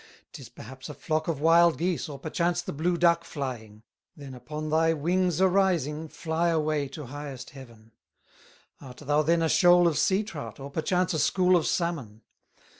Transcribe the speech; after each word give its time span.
'Tis 0.33 0.49
perhaps 0.49 0.89
a 0.89 0.95
flock 0.95 1.27
of 1.27 1.39
wild 1.39 1.77
geese, 1.77 2.09
Or 2.09 2.17
perchance 2.17 2.63
the 2.63 2.73
blue 2.73 2.97
duck 2.97 3.23
flying; 3.23 3.83
Then 4.15 4.33
upon 4.33 4.71
thy 4.71 4.93
wings 4.93 5.39
arising, 5.39 6.07
Fly 6.07 6.47
away 6.49 6.87
to 6.87 7.05
highest 7.05 7.51
heaven. 7.51 7.91
"Art 8.79 8.97
thou 8.97 9.21
then 9.21 9.43
a 9.43 9.47
shoal 9.47 9.87
of 9.87 9.99
sea 9.99 10.23
trout, 10.23 10.59
Or 10.59 10.71
perchance 10.71 11.13
a 11.13 11.19
school 11.19 11.55
of 11.55 11.67
salmon? 11.67 12.23